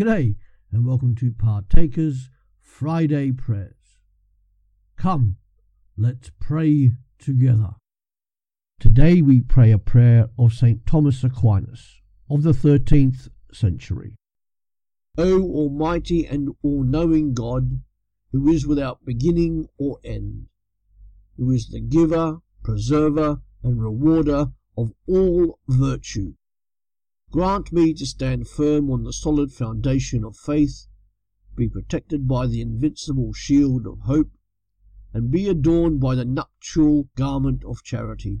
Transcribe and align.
G'day, 0.00 0.36
and 0.72 0.86
welcome 0.86 1.14
to 1.16 1.30
Partakers 1.30 2.30
Friday 2.58 3.32
Prayers. 3.32 3.98
Come, 4.96 5.36
let's 5.94 6.30
pray 6.40 6.92
together. 7.18 7.72
Today 8.78 9.20
we 9.20 9.42
pray 9.42 9.70
a 9.70 9.78
prayer 9.78 10.30
of 10.38 10.54
St. 10.54 10.86
Thomas 10.86 11.22
Aquinas 11.22 12.00
of 12.30 12.44
the 12.44 12.52
13th 12.52 13.28
century. 13.52 14.16
O 15.18 15.42
Almighty 15.42 16.26
and 16.26 16.48
all 16.62 16.82
knowing 16.82 17.34
God, 17.34 17.82
who 18.32 18.48
is 18.48 18.66
without 18.66 19.04
beginning 19.04 19.68
or 19.76 19.98
end, 20.02 20.46
who 21.36 21.50
is 21.50 21.68
the 21.68 21.80
giver, 21.80 22.38
preserver, 22.62 23.42
and 23.62 23.82
rewarder 23.82 24.46
of 24.78 24.94
all 25.06 25.58
virtue, 25.68 26.36
grant 27.30 27.70
me 27.70 27.94
to 27.94 28.04
stand 28.04 28.48
firm 28.48 28.90
on 28.90 29.04
the 29.04 29.12
solid 29.12 29.52
foundation 29.52 30.24
of 30.24 30.36
faith, 30.36 30.88
be 31.54 31.68
protected 31.68 32.26
by 32.26 32.44
the 32.46 32.60
invincible 32.60 33.32
shield 33.32 33.86
of 33.86 34.00
hope, 34.00 34.30
and 35.12 35.30
be 35.30 35.48
adorned 35.48 36.00
by 36.00 36.14
the 36.16 36.24
nuptial 36.24 37.08
garment 37.14 37.64
of 37.64 37.84
charity. 37.84 38.40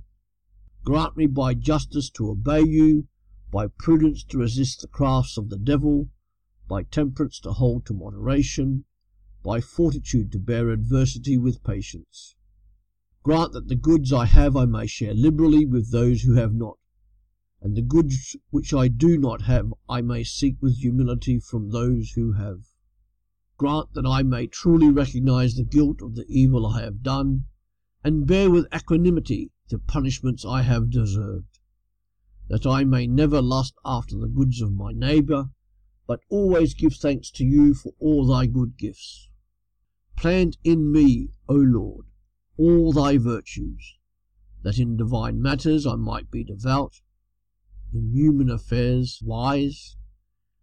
Grant 0.82 1.16
me 1.16 1.26
by 1.26 1.54
justice 1.54 2.10
to 2.10 2.30
obey 2.30 2.62
you, 2.62 3.06
by 3.52 3.68
prudence 3.68 4.24
to 4.24 4.38
resist 4.38 4.80
the 4.80 4.88
crafts 4.88 5.38
of 5.38 5.50
the 5.50 5.58
devil, 5.58 6.08
by 6.68 6.82
temperance 6.82 7.38
to 7.38 7.52
hold 7.52 7.86
to 7.86 7.94
moderation, 7.94 8.84
by 9.44 9.60
fortitude 9.60 10.32
to 10.32 10.38
bear 10.38 10.70
adversity 10.70 11.38
with 11.38 11.62
patience. 11.62 12.34
Grant 13.22 13.52
that 13.52 13.68
the 13.68 13.76
goods 13.76 14.12
I 14.12 14.26
have 14.26 14.56
I 14.56 14.64
may 14.64 14.86
share 14.86 15.14
liberally 15.14 15.64
with 15.64 15.92
those 15.92 16.22
who 16.22 16.34
have 16.34 16.54
not, 16.54 16.78
and 17.62 17.76
the 17.76 17.82
goods 17.82 18.36
which 18.50 18.72
I 18.72 18.88
do 18.88 19.18
not 19.18 19.42
have 19.42 19.74
I 19.88 20.00
may 20.00 20.24
seek 20.24 20.62
with 20.62 20.78
humility 20.78 21.38
from 21.38 21.70
those 21.70 22.12
who 22.12 22.32
have. 22.32 22.64
Grant 23.58 23.92
that 23.92 24.06
I 24.06 24.22
may 24.22 24.46
truly 24.46 24.88
recognize 24.88 25.54
the 25.54 25.64
guilt 25.64 26.00
of 26.00 26.14
the 26.14 26.24
evil 26.26 26.66
I 26.66 26.80
have 26.80 27.02
done, 27.02 27.44
and 28.02 28.26
bear 28.26 28.50
with 28.50 28.66
equanimity 28.74 29.50
the 29.68 29.78
punishments 29.78 30.44
I 30.44 30.62
have 30.62 30.88
deserved, 30.88 31.58
that 32.48 32.64
I 32.64 32.84
may 32.84 33.06
never 33.06 33.42
lust 33.42 33.74
after 33.84 34.16
the 34.16 34.26
goods 34.26 34.62
of 34.62 34.72
my 34.72 34.92
neighbour, 34.92 35.50
but 36.06 36.20
always 36.30 36.72
give 36.72 36.94
thanks 36.94 37.30
to 37.32 37.44
you 37.44 37.74
for 37.74 37.92
all 38.00 38.26
thy 38.26 38.46
good 38.46 38.78
gifts. 38.78 39.28
Plant 40.16 40.56
in 40.64 40.90
me, 40.90 41.28
O 41.46 41.54
Lord, 41.54 42.06
all 42.56 42.92
thy 42.92 43.18
virtues, 43.18 43.98
that 44.62 44.78
in 44.78 44.96
divine 44.96 45.40
matters 45.42 45.86
I 45.86 45.96
might 45.96 46.30
be 46.30 46.42
devout, 46.42 47.02
in 47.92 48.12
human 48.12 48.50
affairs 48.50 49.20
wise, 49.24 49.96